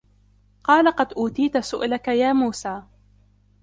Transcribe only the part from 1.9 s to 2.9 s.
يا موسى